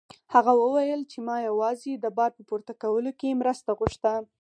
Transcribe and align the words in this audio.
هغه 0.33 0.51
وویل 0.61 1.01
چې 1.11 1.17
ما 1.27 1.35
یوازې 1.49 1.91
د 1.99 2.05
بار 2.17 2.31
په 2.37 2.41
پورته 2.49 2.73
کولو 2.81 3.11
کې 3.19 3.39
مرسته 3.41 3.69
غوښته. 3.79 4.13